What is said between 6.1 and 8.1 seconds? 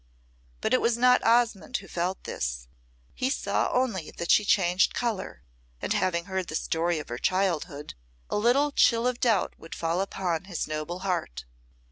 heard the story of her girlhood,